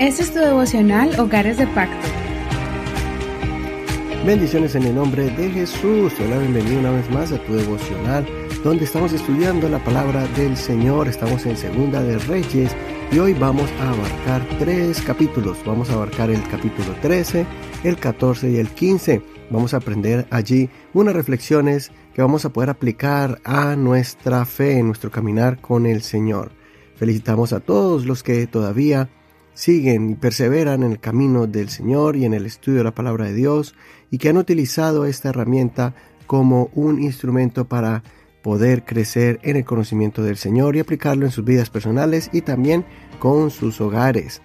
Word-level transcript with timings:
Este 0.00 0.22
es 0.22 0.32
tu 0.32 0.38
devocional 0.38 1.20
Hogares 1.20 1.58
de 1.58 1.66
Pacto. 1.66 2.08
Bendiciones 4.24 4.74
en 4.74 4.84
el 4.84 4.94
nombre 4.94 5.24
de 5.28 5.50
Jesús. 5.50 6.14
Hola, 6.18 6.38
bienvenido 6.38 6.80
una 6.80 6.92
vez 6.92 7.10
más 7.10 7.32
a 7.32 7.44
tu 7.44 7.54
devocional, 7.54 8.26
donde 8.64 8.86
estamos 8.86 9.12
estudiando 9.12 9.68
la 9.68 9.78
palabra 9.84 10.26
del 10.28 10.56
Señor. 10.56 11.06
Estamos 11.06 11.44
en 11.44 11.54
Segunda 11.54 12.02
de 12.02 12.18
Reyes 12.18 12.74
y 13.12 13.18
hoy 13.18 13.34
vamos 13.34 13.70
a 13.78 13.90
abarcar 13.90 14.42
tres 14.58 15.02
capítulos. 15.02 15.58
Vamos 15.66 15.90
a 15.90 15.92
abarcar 15.92 16.30
el 16.30 16.42
capítulo 16.48 16.94
13, 17.02 17.44
el 17.84 17.98
14 17.98 18.50
y 18.50 18.56
el 18.56 18.70
15. 18.70 19.22
Vamos 19.50 19.74
a 19.74 19.76
aprender 19.76 20.26
allí 20.30 20.70
unas 20.94 21.14
reflexiones 21.14 21.92
que 22.14 22.22
vamos 22.22 22.46
a 22.46 22.50
poder 22.54 22.70
aplicar 22.70 23.38
a 23.44 23.76
nuestra 23.76 24.46
fe, 24.46 24.78
en 24.78 24.86
nuestro 24.86 25.10
caminar 25.10 25.60
con 25.60 25.84
el 25.84 26.00
Señor. 26.00 26.58
Felicitamos 27.00 27.54
a 27.54 27.60
todos 27.60 28.04
los 28.04 28.22
que 28.22 28.46
todavía 28.46 29.08
siguen 29.54 30.10
y 30.10 30.14
perseveran 30.16 30.82
en 30.82 30.92
el 30.92 31.00
camino 31.00 31.46
del 31.46 31.70
Señor 31.70 32.14
y 32.14 32.26
en 32.26 32.34
el 32.34 32.44
estudio 32.44 32.76
de 32.80 32.84
la 32.84 32.94
palabra 32.94 33.24
de 33.24 33.32
Dios 33.32 33.74
y 34.10 34.18
que 34.18 34.28
han 34.28 34.36
utilizado 34.36 35.06
esta 35.06 35.30
herramienta 35.30 35.94
como 36.26 36.68
un 36.74 37.02
instrumento 37.02 37.64
para 37.64 38.02
poder 38.42 38.84
crecer 38.84 39.40
en 39.44 39.56
el 39.56 39.64
conocimiento 39.64 40.22
del 40.22 40.36
Señor 40.36 40.76
y 40.76 40.80
aplicarlo 40.80 41.24
en 41.24 41.32
sus 41.32 41.42
vidas 41.42 41.70
personales 41.70 42.28
y 42.34 42.42
también 42.42 42.84
con 43.18 43.50
sus 43.50 43.80
hogares. 43.80 44.42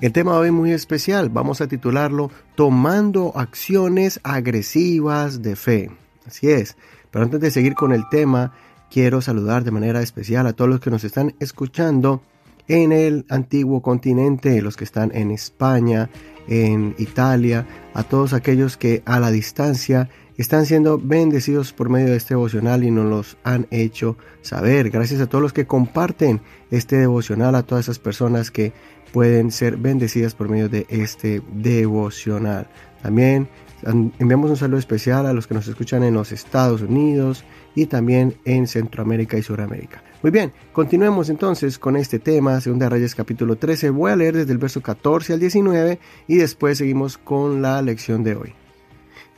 El 0.00 0.10
tema 0.10 0.36
hoy 0.36 0.48
es 0.48 0.52
muy 0.52 0.72
especial, 0.72 1.28
vamos 1.28 1.60
a 1.60 1.68
titularlo 1.68 2.32
Tomando 2.56 3.32
acciones 3.36 4.18
agresivas 4.24 5.40
de 5.40 5.54
fe. 5.54 5.90
Así 6.26 6.50
es, 6.50 6.76
pero 7.12 7.26
antes 7.26 7.38
de 7.38 7.52
seguir 7.52 7.74
con 7.74 7.92
el 7.92 8.02
tema, 8.10 8.52
quiero 8.92 9.22
saludar 9.22 9.64
de 9.64 9.70
manera 9.70 10.02
especial 10.02 10.46
a 10.46 10.52
todos 10.52 10.68
los 10.68 10.80
que 10.80 10.90
nos 10.90 11.02
están 11.02 11.34
escuchando 11.40 12.22
en 12.68 12.92
el 12.92 13.24
antiguo 13.30 13.80
continente, 13.80 14.60
los 14.60 14.76
que 14.76 14.84
están 14.84 15.10
en 15.14 15.30
España, 15.30 16.10
en 16.46 16.94
Italia, 16.98 17.66
a 17.94 18.02
todos 18.02 18.34
aquellos 18.34 18.76
que 18.76 19.02
a 19.06 19.18
la 19.18 19.30
distancia 19.30 20.10
están 20.36 20.66
siendo 20.66 20.98
bendecidos 20.98 21.72
por 21.72 21.88
medio 21.88 22.08
de 22.08 22.16
este 22.16 22.34
devocional 22.34 22.84
y 22.84 22.90
nos 22.90 23.06
los 23.06 23.36
han 23.44 23.66
hecho 23.70 24.18
saber. 24.42 24.90
Gracias 24.90 25.20
a 25.22 25.26
todos 25.26 25.42
los 25.42 25.52
que 25.54 25.66
comparten 25.66 26.42
este 26.70 26.96
devocional, 26.96 27.54
a 27.54 27.62
todas 27.62 27.86
esas 27.86 27.98
personas 27.98 28.50
que 28.50 28.74
pueden 29.10 29.52
ser 29.52 29.78
bendecidas 29.78 30.34
por 30.34 30.50
medio 30.50 30.68
de 30.68 30.86
este 30.90 31.40
devocional. 31.52 32.68
También 33.02 33.48
enviamos 33.84 34.50
un 34.50 34.56
saludo 34.56 34.78
especial 34.78 35.26
a 35.26 35.32
los 35.32 35.46
que 35.46 35.54
nos 35.54 35.66
escuchan 35.68 36.02
en 36.02 36.14
los 36.14 36.32
Estados 36.32 36.82
Unidos 36.82 37.44
y 37.74 37.86
también 37.86 38.36
en 38.44 38.66
Centroamérica 38.66 39.38
y 39.38 39.42
Suramérica. 39.42 40.02
Muy 40.22 40.30
bien, 40.30 40.52
continuemos 40.72 41.28
entonces 41.30 41.78
con 41.78 41.96
este 41.96 42.18
tema, 42.18 42.60
Segunda 42.60 42.88
Reyes 42.88 43.14
capítulo 43.14 43.56
13. 43.56 43.90
Voy 43.90 44.12
a 44.12 44.16
leer 44.16 44.36
desde 44.36 44.52
el 44.52 44.58
verso 44.58 44.80
14 44.80 45.32
al 45.32 45.40
19 45.40 45.98
y 46.28 46.36
después 46.36 46.78
seguimos 46.78 47.18
con 47.18 47.62
la 47.62 47.82
lección 47.82 48.22
de 48.22 48.36
hoy. 48.36 48.54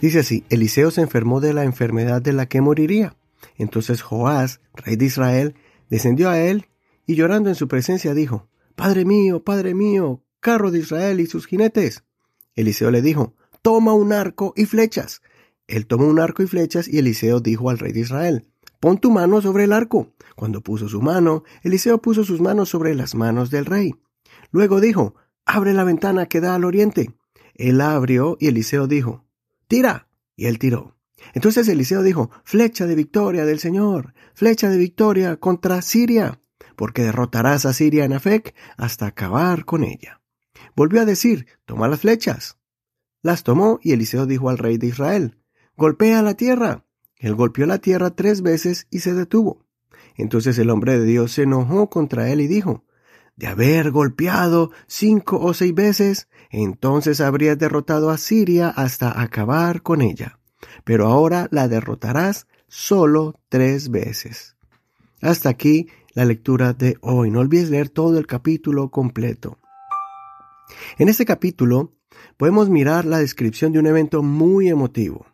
Dice 0.01 0.21
así, 0.21 0.45
Eliseo 0.51 0.91
se 0.91 1.01
enfermó 1.01 1.41
de 1.41 1.55
la 1.55 1.65
enfermedad 1.65 2.21
de 2.21 2.33
la 2.33 2.47
que 2.47 2.61
moriría. 2.61 3.17
Entonces 3.57 4.03
Joás, 4.03 4.61
rey 4.75 4.97
de 4.97 5.07
Israel, 5.07 5.55
descendió 5.89 6.29
a 6.29 6.39
él 6.39 6.67
y 7.07 7.15
llorando 7.15 7.49
en 7.49 7.55
su 7.55 7.69
presencia 7.69 8.15
dijo, 8.15 8.49
Padre 8.75 9.05
mío, 9.05 9.43
Padre 9.43 9.75
mío, 9.75 10.23
carro 10.41 10.71
de 10.71 10.81
Israel 10.81 11.21
y 11.21 11.27
sus 11.27 11.47
jinetes. 11.47 12.05
Eliseo 12.55 12.91
le 12.91 13.03
dijo, 13.03 13.35
Toma 13.65 13.95
un 13.95 14.13
arco 14.13 14.53
y 14.59 14.67
flechas. 14.67 15.23
Él 15.69 15.87
tomó 15.87 16.05
un 16.05 16.21
arco 16.21 16.43
y 16.43 16.47
flechas 16.47 16.87
y 16.87 16.99
Eliseo 16.99 17.41
dijo 17.41 17.71
al 17.71 17.79
rey 17.79 17.93
de 17.93 18.01
Israel, 18.01 18.47
Pon 18.79 18.99
tu 18.99 19.11
mano 19.11 19.41
sobre 19.41 19.65
el 19.65 19.73
arco. 19.73 20.13
Cuando 20.37 20.61
puso 20.61 20.87
su 20.87 21.01
mano, 21.01 21.45
Eliseo 21.63 21.97
puso 21.97 22.25
sus 22.25 22.43
manos 22.43 22.69
sobre 22.69 22.95
las 22.95 23.15
manos 23.15 23.51
del 23.51 23.65
rey. 23.65 23.95
Luego 24.51 24.83
dijo, 24.83 25.15
Abre 25.47 25.73
la 25.73 25.83
ventana 25.83 26.27
que 26.27 26.43
da 26.43 26.55
al 26.55 26.67
oriente. 26.67 27.15
Él 27.55 27.81
abrió 27.81 28.37
y 28.39 28.49
Eliseo 28.49 28.87
dijo, 28.87 29.25
Tira. 29.67 30.09
Y 30.37 30.45
él 30.45 30.59
tiró. 30.59 30.99
Entonces 31.33 31.67
Eliseo 31.67 32.03
dijo, 32.03 32.31
Flecha 32.45 32.85
de 32.87 32.97
victoria 32.97 33.47
del 33.47 33.61
Señor, 33.61 34.13
flecha 34.35 34.69
de 34.69 34.77
victoria 34.77 35.39
contra 35.39 35.81
Siria, 35.81 36.39
porque 36.77 37.01
derrotarás 37.01 37.65
a 37.65 37.73
Siria 37.73 38.05
en 38.05 38.13
Afec 38.13 38.55
hasta 38.77 39.07
acabar 39.07 39.65
con 39.65 39.85
ella. 39.85 40.21
Volvió 40.77 41.01
a 41.01 41.07
decir, 41.07 41.47
Toma 41.65 41.89
las 41.89 42.01
flechas. 42.01 42.59
Las 43.25 43.43
tomó 43.43 43.81
y 43.83 43.93
Eliseo 43.93 44.27
dijo 44.27 44.51
al 44.51 44.59
rey 44.59 44.77
de 44.77 44.89
Israel, 44.89 45.39
Golpea 45.79 46.21
la 46.21 46.35
tierra. 46.35 46.85
Él 47.17 47.35
golpeó 47.35 47.65
la 47.65 47.79
tierra 47.79 48.11
tres 48.11 48.43
veces 48.43 48.87
y 48.91 48.99
se 48.99 49.15
detuvo. 49.15 49.65
Entonces 50.15 50.59
el 50.59 50.69
hombre 50.69 50.99
de 50.99 51.07
Dios 51.07 51.33
se 51.33 51.45
enojó 51.45 51.89
contra 51.89 52.29
él 52.29 52.43
y 52.43 52.49
dijo, 52.49 52.85
de 53.37 53.47
haber 53.47 53.93
golpeado 53.93 54.73
cinco 54.87 55.41
o 55.41 55.55
seis 55.55 55.75
veces, 55.75 56.29
entonces 56.51 57.23
habrías 57.23 57.59
derrotado 57.59 58.11
a 58.11 58.19
Siria 58.19 58.69
hasta 58.69 59.19
acabar 59.19 59.81
con 59.81 60.03
ella. 60.03 60.39
Pero 60.85 61.07
ahora 61.07 61.49
la 61.51 61.67
derrotarás 61.67 62.47
solo 62.69 63.41
tres 63.49 63.89
veces. 63.89 64.55
Hasta 65.23 65.49
aquí 65.49 65.89
la 66.13 66.27
lectura 66.27 66.75
de 66.75 66.99
hoy. 67.01 67.31
No 67.31 67.41
olvides 67.41 67.71
leer 67.71 67.89
todo 67.89 68.19
el 68.19 68.27
capítulo 68.27 68.91
completo. 68.91 69.59
En 70.99 71.09
este 71.09 71.25
capítulo 71.25 71.94
podemos 72.37 72.69
mirar 72.71 73.05
la 73.05 73.19
descripción 73.19 73.73
de 73.73 73.79
un 73.79 73.87
evento 73.87 74.23
muy 74.23 74.69
emotivo. 74.69 75.27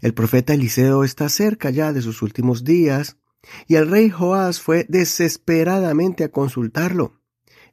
El 0.00 0.14
profeta 0.14 0.54
Eliseo 0.54 1.04
está 1.04 1.28
cerca 1.28 1.70
ya 1.70 1.92
de 1.92 2.02
sus 2.02 2.22
últimos 2.22 2.64
días 2.64 3.18
y 3.66 3.76
el 3.76 3.90
rey 3.90 4.10
Joás 4.10 4.60
fue 4.60 4.86
desesperadamente 4.88 6.24
a 6.24 6.30
consultarlo. 6.30 7.20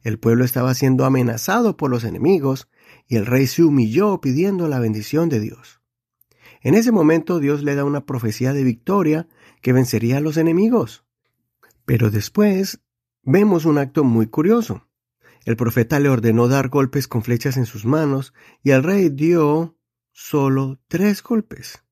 El 0.02 0.18
pueblo 0.18 0.44
estaba 0.44 0.74
siendo 0.74 1.04
amenazado 1.04 1.76
por 1.76 1.90
los 1.90 2.04
enemigos 2.04 2.68
y 3.06 3.16
el 3.16 3.26
rey 3.26 3.46
se 3.46 3.62
humilló 3.62 4.20
pidiendo 4.20 4.68
la 4.68 4.80
bendición 4.80 5.28
de 5.28 5.40
Dios. 5.40 5.80
En 6.62 6.74
ese 6.74 6.92
momento 6.92 7.38
Dios 7.40 7.62
le 7.62 7.74
da 7.74 7.84
una 7.84 8.06
profecía 8.06 8.52
de 8.52 8.64
victoria 8.64 9.28
que 9.60 9.72
vencería 9.72 10.18
a 10.18 10.20
los 10.20 10.36
enemigos. 10.36 11.04
Pero 11.84 12.10
después 12.10 12.80
vemos 13.22 13.64
un 13.64 13.78
acto 13.78 14.04
muy 14.04 14.26
curioso. 14.26 14.86
El 15.44 15.56
profeta 15.56 15.98
le 15.98 16.08
ordenó 16.08 16.48
dar 16.48 16.68
golpes 16.68 17.08
con 17.08 17.22
flechas 17.22 17.56
en 17.56 17.66
sus 17.66 17.84
manos 17.84 18.32
y 18.62 18.70
el 18.70 18.82
rey 18.82 19.08
dio 19.08 19.76
solo 20.12 20.78
tres 20.88 21.22
golpes. 21.22 21.82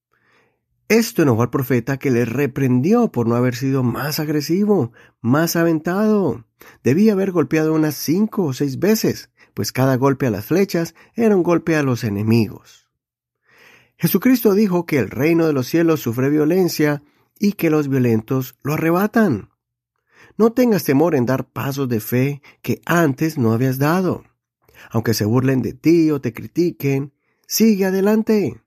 Esto 0.89 1.23
enojó 1.23 1.43
al 1.43 1.51
profeta 1.51 1.99
que 1.99 2.11
le 2.11 2.25
reprendió 2.25 3.13
por 3.13 3.29
no 3.29 3.37
haber 3.37 3.55
sido 3.55 3.83
más 3.83 4.19
agresivo, 4.19 4.93
más 5.21 5.55
aventado. 5.55 6.47
Debía 6.83 7.13
haber 7.13 7.31
golpeado 7.31 7.75
unas 7.75 7.95
cinco 7.95 8.45
o 8.45 8.53
seis 8.53 8.79
veces, 8.79 9.31
pues 9.55 9.71
cada 9.71 9.97
golpe 9.97 10.27
a 10.27 10.31
las 10.31 10.47
flechas 10.47 10.95
era 11.15 11.37
un 11.37 11.43
golpe 11.43 11.77
a 11.77 11.83
los 11.83 12.03
enemigos. 12.03 12.89
Jesucristo 13.99 14.55
dijo 14.55 14.87
que 14.87 14.99
el 14.99 15.11
reino 15.11 15.47
de 15.47 15.53
los 15.53 15.67
cielos 15.67 16.01
sufre 16.01 16.31
violencia 16.31 17.03
y 17.39 17.53
que 17.53 17.71
los 17.71 17.89
violentos 17.89 18.57
lo 18.63 18.75
arrebatan. 18.75 19.50
No 20.41 20.53
tengas 20.53 20.85
temor 20.85 21.15
en 21.15 21.27
dar 21.27 21.45
pasos 21.45 21.87
de 21.87 22.01
fe 22.01 22.41
que 22.63 22.81
antes 22.87 23.37
no 23.37 23.53
habías 23.53 23.79
dado. 23.79 24.25
Aunque 24.91 25.13
se 25.13 25.27
burlen 25.27 25.61
de 25.61 25.75
ti 25.75 26.11
o 26.11 26.23
te 26.23 26.33
critiquen, 26.33 27.13
sigue 27.47 27.85
adelante. 27.85 28.59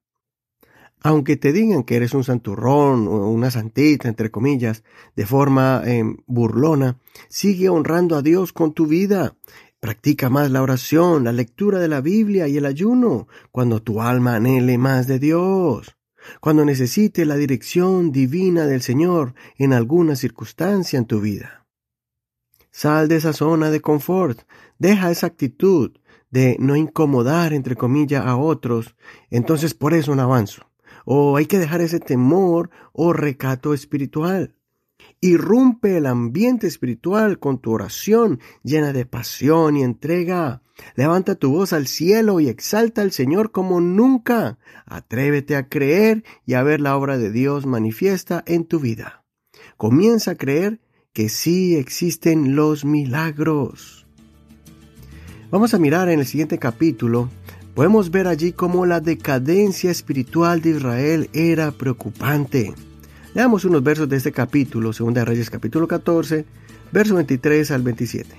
Aunque 1.01 1.35
te 1.35 1.51
digan 1.51 1.81
que 1.81 1.95
eres 1.95 2.13
un 2.13 2.23
santurrón 2.23 3.07
o 3.07 3.27
una 3.31 3.49
santita, 3.49 4.07
entre 4.07 4.29
comillas, 4.29 4.83
de 5.15 5.25
forma 5.25 5.81
em, 5.83 6.17
burlona, 6.27 6.99
sigue 7.27 7.69
honrando 7.69 8.17
a 8.17 8.21
Dios 8.21 8.53
con 8.53 8.73
tu 8.73 8.85
vida. 8.85 9.35
Practica 9.79 10.29
más 10.29 10.51
la 10.51 10.61
oración, 10.61 11.23
la 11.23 11.31
lectura 11.31 11.79
de 11.79 11.87
la 11.87 12.01
Biblia 12.01 12.47
y 12.47 12.57
el 12.57 12.67
ayuno, 12.67 13.27
cuando 13.51 13.81
tu 13.81 13.99
alma 13.99 14.35
anhele 14.35 14.77
más 14.77 15.07
de 15.07 15.17
Dios, 15.17 15.97
cuando 16.39 16.65
necesite 16.65 17.25
la 17.25 17.35
dirección 17.35 18.11
divina 18.11 18.67
del 18.67 18.83
Señor 18.83 19.33
en 19.57 19.73
alguna 19.73 20.15
circunstancia 20.15 20.99
en 20.99 21.05
tu 21.05 21.19
vida. 21.19 21.62
Sal 22.73 23.07
de 23.07 23.15
esa 23.15 23.31
zona 23.31 23.71
de 23.71 23.79
confort, 23.79 24.41
deja 24.79 25.11
esa 25.11 25.27
actitud 25.27 25.93
de 26.29 26.57
no 26.59 26.75
incomodar, 26.75 27.53
entre 27.53 27.77
comillas, 27.77 28.25
a 28.25 28.35
otros, 28.35 28.97
entonces 29.29 29.73
por 29.73 29.93
eso 29.93 30.13
no 30.13 30.23
avanzo 30.23 30.65
o 31.05 31.37
hay 31.37 31.45
que 31.45 31.59
dejar 31.59 31.81
ese 31.81 31.99
temor 31.99 32.69
o 32.91 33.13
recato 33.13 33.73
espiritual. 33.73 34.55
Irrumpe 35.19 35.97
el 35.97 36.05
ambiente 36.05 36.67
espiritual 36.67 37.39
con 37.39 37.59
tu 37.59 37.71
oración 37.71 38.39
llena 38.63 38.93
de 38.93 39.05
pasión 39.05 39.77
y 39.77 39.83
entrega. 39.83 40.61
Levanta 40.95 41.35
tu 41.35 41.51
voz 41.51 41.71
al 41.73 41.87
cielo 41.87 42.39
y 42.39 42.49
exalta 42.49 43.01
al 43.01 43.11
Señor 43.11 43.51
como 43.51 43.79
nunca. 43.79 44.57
Atrévete 44.85 45.55
a 45.55 45.69
creer 45.69 46.23
y 46.45 46.55
a 46.55 46.63
ver 46.63 46.81
la 46.81 46.97
obra 46.97 47.17
de 47.17 47.31
Dios 47.31 47.65
manifiesta 47.65 48.43
en 48.45 48.65
tu 48.65 48.79
vida. 48.79 49.23
Comienza 49.77 50.31
a 50.31 50.35
creer 50.35 50.79
que 51.13 51.29
sí 51.29 51.75
existen 51.75 52.55
los 52.55 52.83
milagros. 52.85 54.05
Vamos 55.51 55.73
a 55.73 55.79
mirar 55.79 56.09
en 56.09 56.19
el 56.19 56.25
siguiente 56.25 56.57
capítulo 56.57 57.29
Podemos 57.73 58.11
ver 58.11 58.27
allí 58.27 58.51
cómo 58.51 58.85
la 58.85 58.99
decadencia 58.99 59.89
espiritual 59.89 60.61
de 60.61 60.69
Israel 60.71 61.29
era 61.33 61.71
preocupante. 61.71 62.71
Leamos 63.33 63.65
unos 63.65 63.81
versos 63.81 64.07
de 64.07 64.17
este 64.17 64.31
capítulo, 64.31 64.91
2 64.91 65.25
Reyes 65.25 65.49
capítulo 65.49 65.87
14, 65.87 66.45
verso 66.91 67.15
23 67.15 67.71
al 67.71 67.81
27. 67.81 68.29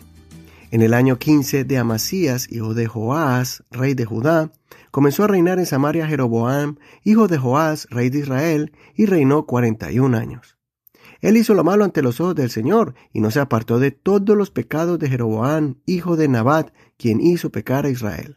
En 0.70 0.82
el 0.82 0.94
año 0.94 1.18
15 1.18 1.64
de 1.64 1.78
Amasías, 1.78 2.50
hijo 2.52 2.74
de 2.74 2.86
Joás, 2.86 3.64
rey 3.72 3.94
de 3.94 4.04
Judá, 4.04 4.52
comenzó 4.92 5.24
a 5.24 5.28
reinar 5.28 5.58
en 5.58 5.66
Samaria 5.66 6.06
Jeroboam, 6.06 6.76
hijo 7.02 7.26
de 7.26 7.38
Joás, 7.38 7.88
rey 7.90 8.10
de 8.10 8.20
Israel, 8.20 8.72
y 8.94 9.06
reinó 9.06 9.46
41 9.46 10.16
años. 10.16 10.56
Él 11.24 11.38
hizo 11.38 11.54
lo 11.54 11.64
malo 11.64 11.84
ante 11.84 12.02
los 12.02 12.20
ojos 12.20 12.34
del 12.34 12.50
Señor, 12.50 12.94
y 13.10 13.22
no 13.22 13.30
se 13.30 13.40
apartó 13.40 13.78
de 13.78 13.92
todos 13.92 14.36
los 14.36 14.50
pecados 14.50 14.98
de 14.98 15.08
Jeroboam, 15.08 15.76
hijo 15.86 16.16
de 16.16 16.28
Nabat, 16.28 16.74
quien 16.98 17.18
hizo 17.22 17.48
pecar 17.48 17.86
a 17.86 17.88
Israel. 17.88 18.36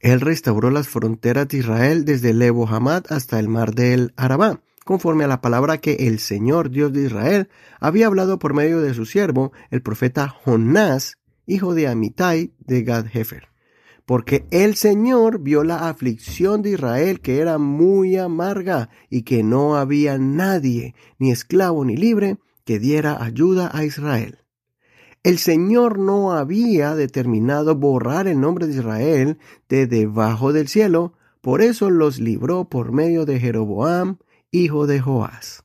Él 0.00 0.22
restauró 0.22 0.70
las 0.70 0.88
fronteras 0.88 1.48
de 1.48 1.58
Israel 1.58 2.06
desde 2.06 2.30
el 2.30 2.38
Lebo 2.38 2.66
Hamad 2.66 3.04
hasta 3.10 3.38
el 3.38 3.48
mar 3.48 3.74
del 3.74 4.14
Arabá, 4.16 4.62
conforme 4.86 5.24
a 5.24 5.28
la 5.28 5.42
palabra 5.42 5.82
que 5.82 6.06
el 6.08 6.18
Señor 6.18 6.70
Dios 6.70 6.94
de 6.94 7.04
Israel 7.04 7.50
había 7.78 8.06
hablado 8.06 8.38
por 8.38 8.54
medio 8.54 8.80
de 8.80 8.94
su 8.94 9.04
siervo, 9.04 9.52
el 9.70 9.82
profeta 9.82 10.30
Jonás, 10.30 11.18
hijo 11.44 11.74
de 11.74 11.88
Amitai 11.88 12.54
de 12.58 12.84
Gad-Hefer. 12.84 13.51
Porque 14.04 14.46
el 14.50 14.74
Señor 14.74 15.40
vio 15.40 15.64
la 15.64 15.88
aflicción 15.88 16.62
de 16.62 16.70
Israel 16.70 17.20
que 17.20 17.38
era 17.38 17.58
muy 17.58 18.16
amarga 18.16 18.90
y 19.08 19.22
que 19.22 19.42
no 19.42 19.76
había 19.76 20.18
nadie, 20.18 20.94
ni 21.18 21.30
esclavo 21.30 21.84
ni 21.84 21.96
libre, 21.96 22.38
que 22.64 22.78
diera 22.78 23.22
ayuda 23.22 23.70
a 23.72 23.84
Israel. 23.84 24.38
El 25.22 25.38
Señor 25.38 26.00
no 26.00 26.32
había 26.32 26.96
determinado 26.96 27.76
borrar 27.76 28.26
el 28.26 28.40
nombre 28.40 28.66
de 28.66 28.74
Israel 28.74 29.38
de 29.68 29.86
debajo 29.86 30.52
del 30.52 30.66
cielo, 30.66 31.12
por 31.40 31.62
eso 31.62 31.90
los 31.90 32.18
libró 32.18 32.64
por 32.64 32.90
medio 32.90 33.24
de 33.24 33.38
Jeroboam, 33.38 34.18
hijo 34.50 34.88
de 34.88 35.00
Joás. 35.00 35.61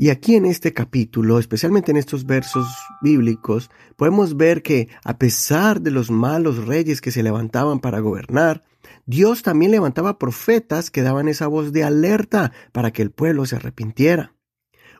Y 0.00 0.08
aquí 0.08 0.34
en 0.34 0.46
este 0.46 0.72
capítulo, 0.72 1.38
especialmente 1.38 1.90
en 1.90 1.98
estos 1.98 2.24
versos 2.24 2.66
bíblicos, 3.02 3.70
podemos 3.96 4.34
ver 4.34 4.62
que 4.62 4.88
a 5.04 5.18
pesar 5.18 5.82
de 5.82 5.90
los 5.90 6.10
malos 6.10 6.66
reyes 6.66 7.02
que 7.02 7.10
se 7.10 7.22
levantaban 7.22 7.80
para 7.80 8.00
gobernar, 8.00 8.64
Dios 9.04 9.42
también 9.42 9.72
levantaba 9.72 10.18
profetas 10.18 10.90
que 10.90 11.02
daban 11.02 11.28
esa 11.28 11.48
voz 11.48 11.74
de 11.74 11.84
alerta 11.84 12.50
para 12.72 12.92
que 12.92 13.02
el 13.02 13.10
pueblo 13.10 13.44
se 13.44 13.56
arrepintiera. 13.56 14.34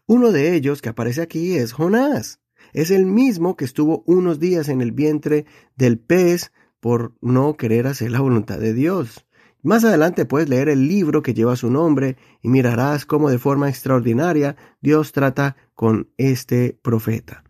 Uno 0.04 0.32
de 0.32 0.54
ellos 0.54 0.82
que 0.82 0.90
aparece 0.90 1.22
aquí 1.22 1.56
es 1.56 1.72
Jonás. 1.72 2.40
Es 2.74 2.90
el 2.90 3.06
mismo 3.06 3.56
que 3.56 3.64
estuvo 3.64 4.04
unos 4.04 4.38
días 4.38 4.68
en 4.68 4.82
el 4.82 4.92
vientre 4.92 5.46
del 5.76 5.98
pez 5.98 6.52
por 6.78 7.14
no 7.22 7.56
querer 7.56 7.86
hacer 7.86 8.10
la 8.10 8.20
voluntad 8.20 8.58
de 8.58 8.74
Dios. 8.74 9.24
Más 9.62 9.84
adelante 9.84 10.24
puedes 10.24 10.48
leer 10.48 10.70
el 10.70 10.88
libro 10.88 11.22
que 11.22 11.34
lleva 11.34 11.54
su 11.54 11.70
nombre 11.70 12.16
y 12.40 12.48
mirarás 12.48 13.04
cómo 13.04 13.28
de 13.28 13.38
forma 13.38 13.68
extraordinaria 13.68 14.56
Dios 14.80 15.12
trata 15.12 15.56
con 15.74 16.08
este 16.16 16.78
profeta. 16.82 17.44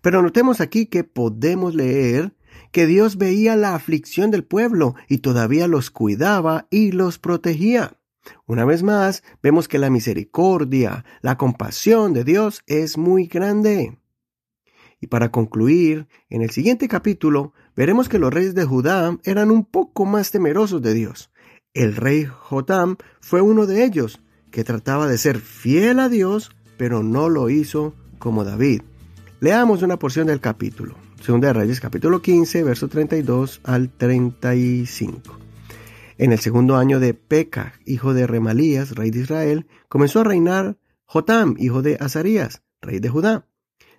Pero 0.00 0.22
notemos 0.22 0.60
aquí 0.60 0.86
que 0.86 1.02
podemos 1.02 1.74
leer 1.74 2.34
que 2.70 2.86
Dios 2.86 3.16
veía 3.16 3.56
la 3.56 3.74
aflicción 3.74 4.30
del 4.30 4.44
pueblo 4.44 4.94
y 5.08 5.18
todavía 5.18 5.66
los 5.66 5.90
cuidaba 5.90 6.68
y 6.70 6.92
los 6.92 7.18
protegía. 7.18 7.96
Una 8.46 8.64
vez 8.64 8.82
más, 8.82 9.24
vemos 9.42 9.66
que 9.66 9.78
la 9.78 9.90
misericordia, 9.90 11.04
la 11.20 11.36
compasión 11.36 12.12
de 12.12 12.22
Dios 12.22 12.62
es 12.66 12.96
muy 12.96 13.26
grande. 13.26 13.98
Y 15.00 15.06
para 15.06 15.30
concluir, 15.30 16.06
en 16.28 16.42
el 16.42 16.50
siguiente 16.50 16.86
capítulo 16.86 17.54
veremos 17.74 18.08
que 18.08 18.18
los 18.18 18.32
reyes 18.32 18.54
de 18.54 18.66
Judá 18.66 19.18
eran 19.24 19.50
un 19.50 19.64
poco 19.64 20.04
más 20.04 20.30
temerosos 20.30 20.82
de 20.82 20.94
Dios. 20.94 21.30
El 21.72 21.94
rey 21.94 22.24
Jotam 22.24 22.96
fue 23.20 23.40
uno 23.40 23.64
de 23.64 23.84
ellos, 23.84 24.20
que 24.50 24.64
trataba 24.64 25.06
de 25.06 25.16
ser 25.18 25.38
fiel 25.38 26.00
a 26.00 26.08
Dios, 26.08 26.50
pero 26.76 27.04
no 27.04 27.28
lo 27.28 27.48
hizo 27.48 27.94
como 28.18 28.42
David. 28.42 28.82
Leamos 29.38 29.82
una 29.82 29.96
porción 29.96 30.26
del 30.26 30.40
capítulo. 30.40 30.96
Segunda 31.22 31.46
de 31.48 31.52
Reyes, 31.52 31.78
capítulo 31.78 32.22
15, 32.22 32.64
verso 32.64 32.88
32 32.88 33.60
al 33.62 33.88
35. 33.88 35.38
En 36.18 36.32
el 36.32 36.40
segundo 36.40 36.76
año 36.76 36.98
de 36.98 37.14
Peca, 37.14 37.74
hijo 37.86 38.14
de 38.14 38.26
Remalías, 38.26 38.96
rey 38.96 39.12
de 39.12 39.20
Israel, 39.20 39.68
comenzó 39.88 40.20
a 40.20 40.24
reinar 40.24 40.76
Jotam, 41.04 41.54
hijo 41.56 41.82
de 41.82 41.98
Azarías, 42.00 42.62
rey 42.80 42.98
de 42.98 43.10
Judá. 43.10 43.46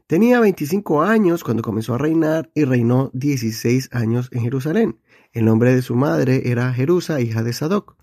Tenía 0.08 0.42
25 0.42 1.04
años 1.04 1.46
cuando 1.46 1.64
comenzó 1.64 1.94
a 1.94 1.98
reinar 1.98 2.52
y 2.54 2.66
reinó 2.66 3.12
16 3.14 3.92
años 3.94 4.28
en 4.34 4.42
Jerusalén. 4.42 5.00
El 5.32 5.46
nombre 5.46 5.74
de 5.74 5.82
su 5.82 5.96
madre 5.96 6.50
era 6.52 6.74
Jerusa, 6.74 7.22
hija 7.22 7.44
de 7.44 7.54
Sadoc. 7.54 7.96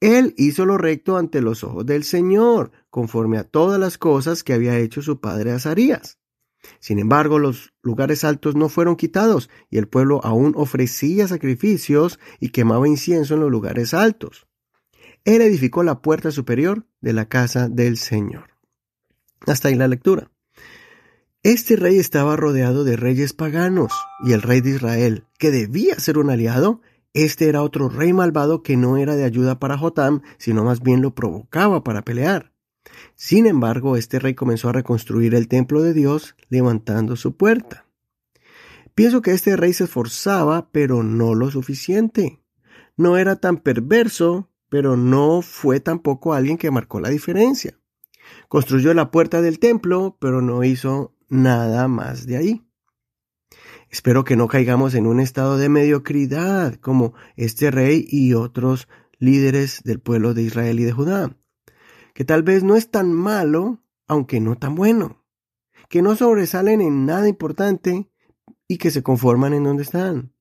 Él 0.00 0.34
hizo 0.36 0.66
lo 0.66 0.76
recto 0.76 1.16
ante 1.16 1.40
los 1.40 1.64
ojos 1.64 1.86
del 1.86 2.04
Señor, 2.04 2.72
conforme 2.90 3.38
a 3.38 3.44
todas 3.44 3.80
las 3.80 3.98
cosas 3.98 4.42
que 4.42 4.52
había 4.52 4.78
hecho 4.78 5.00
su 5.00 5.20
padre 5.20 5.52
Azarías. 5.52 6.18
Sin 6.80 6.98
embargo, 6.98 7.38
los 7.38 7.72
lugares 7.82 8.24
altos 8.24 8.56
no 8.56 8.68
fueron 8.68 8.96
quitados, 8.96 9.48
y 9.70 9.78
el 9.78 9.88
pueblo 9.88 10.20
aún 10.24 10.52
ofrecía 10.56 11.28
sacrificios 11.28 12.18
y 12.40 12.50
quemaba 12.50 12.88
incienso 12.88 13.34
en 13.34 13.40
los 13.40 13.50
lugares 13.50 13.94
altos. 13.94 14.46
Él 15.24 15.42
edificó 15.42 15.82
la 15.82 16.02
puerta 16.02 16.30
superior 16.30 16.86
de 17.00 17.12
la 17.12 17.28
casa 17.28 17.68
del 17.68 17.96
Señor. 17.96 18.50
Hasta 19.46 19.68
ahí 19.68 19.74
la 19.74 19.88
lectura. 19.88 20.30
Este 21.46 21.76
rey 21.76 21.96
estaba 22.00 22.34
rodeado 22.34 22.82
de 22.82 22.96
reyes 22.96 23.32
paganos, 23.32 23.92
y 24.24 24.32
el 24.32 24.42
rey 24.42 24.60
de 24.60 24.70
Israel, 24.70 25.26
que 25.38 25.52
debía 25.52 25.96
ser 26.00 26.18
un 26.18 26.28
aliado, 26.28 26.80
este 27.14 27.48
era 27.48 27.62
otro 27.62 27.88
rey 27.88 28.12
malvado 28.12 28.64
que 28.64 28.76
no 28.76 28.96
era 28.96 29.14
de 29.14 29.22
ayuda 29.22 29.60
para 29.60 29.78
Jotam, 29.78 30.22
sino 30.38 30.64
más 30.64 30.82
bien 30.82 31.02
lo 31.02 31.14
provocaba 31.14 31.84
para 31.84 32.02
pelear. 32.02 32.52
Sin 33.14 33.46
embargo, 33.46 33.96
este 33.96 34.18
rey 34.18 34.34
comenzó 34.34 34.70
a 34.70 34.72
reconstruir 34.72 35.36
el 35.36 35.46
templo 35.46 35.82
de 35.82 35.94
Dios, 35.94 36.34
levantando 36.48 37.14
su 37.14 37.36
puerta. 37.36 37.86
Pienso 38.96 39.22
que 39.22 39.30
este 39.30 39.54
rey 39.54 39.72
se 39.72 39.84
esforzaba, 39.84 40.68
pero 40.72 41.04
no 41.04 41.36
lo 41.36 41.52
suficiente. 41.52 42.40
No 42.96 43.18
era 43.18 43.36
tan 43.36 43.58
perverso, 43.58 44.50
pero 44.68 44.96
no 44.96 45.42
fue 45.42 45.78
tampoco 45.78 46.34
alguien 46.34 46.58
que 46.58 46.72
marcó 46.72 46.98
la 46.98 47.10
diferencia. 47.10 47.78
Construyó 48.48 48.94
la 48.94 49.12
puerta 49.12 49.42
del 49.42 49.60
templo, 49.60 50.16
pero 50.18 50.42
no 50.42 50.64
hizo 50.64 51.15
nada 51.28 51.88
más 51.88 52.26
de 52.26 52.36
ahí. 52.36 52.62
Espero 53.90 54.24
que 54.24 54.36
no 54.36 54.48
caigamos 54.48 54.94
en 54.94 55.06
un 55.06 55.20
estado 55.20 55.58
de 55.58 55.68
mediocridad 55.68 56.74
como 56.74 57.14
este 57.36 57.70
rey 57.70 58.06
y 58.08 58.34
otros 58.34 58.88
líderes 59.18 59.82
del 59.84 60.00
pueblo 60.00 60.34
de 60.34 60.42
Israel 60.42 60.80
y 60.80 60.84
de 60.84 60.92
Judá, 60.92 61.36
que 62.14 62.24
tal 62.24 62.42
vez 62.42 62.62
no 62.62 62.76
es 62.76 62.90
tan 62.90 63.12
malo, 63.12 63.82
aunque 64.08 64.40
no 64.40 64.56
tan 64.56 64.74
bueno, 64.74 65.24
que 65.88 66.02
no 66.02 66.16
sobresalen 66.16 66.80
en 66.80 67.06
nada 67.06 67.28
importante 67.28 68.10
y 68.68 68.78
que 68.78 68.90
se 68.90 69.02
conforman 69.02 69.54
en 69.54 69.64
donde 69.64 69.84
están. 69.84 70.35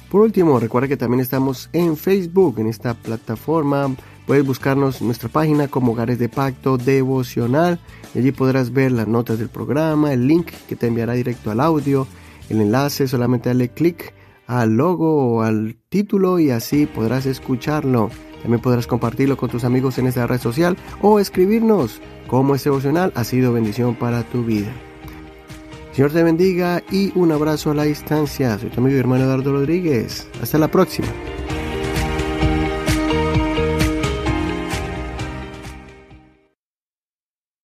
Por 0.10 0.22
último, 0.22 0.60
recuerda 0.60 0.88
que 0.88 0.98
también 0.98 1.20
estamos 1.20 1.70
en 1.74 1.98
Facebook, 1.98 2.60
en 2.60 2.68
esta 2.68 2.94
plataforma. 2.94 3.94
Puedes 4.26 4.46
buscarnos 4.46 5.02
nuestra 5.02 5.30
página 5.30 5.68
como 5.68 5.92
Hogares 5.92 6.20
de 6.20 6.30
Pacto 6.30 6.78
Devocional. 6.78 7.80
Y 8.14 8.20
allí 8.20 8.32
podrás 8.32 8.72
ver 8.72 8.92
las 8.92 9.08
notas 9.08 9.40
del 9.40 9.50
programa, 9.50 10.14
el 10.14 10.28
link 10.28 10.52
que 10.70 10.76
te 10.76 10.88
enviará 10.88 11.14
directo 11.14 11.52
al 11.52 11.60
audio, 11.60 12.08
el 12.50 12.62
enlace, 12.62 13.08
solamente 13.08 13.50
dale 13.50 13.70
clic 13.70 14.14
al 14.48 14.78
logo 14.78 15.38
o 15.38 15.42
al 15.42 15.76
título 15.90 16.40
y 16.40 16.52
así 16.52 16.86
podrás 16.86 17.26
escucharlo. 17.26 18.10
También 18.46 18.62
podrás 18.62 18.86
compartirlo 18.86 19.38
con 19.38 19.50
tus 19.50 19.64
amigos 19.64 19.98
en 19.98 20.06
esta 20.06 20.28
red 20.28 20.40
social 20.40 20.78
o 21.02 21.20
escribirnos 21.20 22.00
cómo 22.28 22.54
este 22.54 22.70
devocional 22.70 23.12
ha 23.16 23.24
sido 23.24 23.52
bendición 23.52 23.96
para 23.96 24.22
tu 24.22 24.44
vida. 24.44 24.72
Señor 25.94 26.12
te 26.12 26.22
bendiga 26.22 26.84
y 26.92 27.12
un 27.18 27.32
abrazo 27.32 27.72
a 27.72 27.74
la 27.74 27.86
distancia. 27.86 28.60
Soy 28.60 28.70
tu 28.70 28.82
amigo 28.82 28.98
y 28.98 29.00
hermano 29.00 29.24
Eduardo 29.24 29.52
Rodríguez. 29.52 30.28
Hasta 30.44 30.60
la 30.60 30.68
próxima. 30.68 31.08